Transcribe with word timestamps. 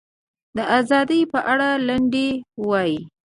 د 0.55 0.57
ازادۍ 0.79 1.21
په 1.31 1.39
اړه 1.51 1.69
لنډۍ 1.87 2.29
ووایي. 2.61 2.99